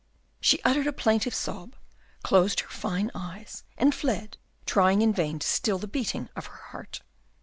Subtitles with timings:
[0.39, 1.75] She uttered a plaintive sob,
[2.23, 6.57] closed her fine eyes, and fled, trying in vain to still the beating of her
[6.71, 7.01] heart.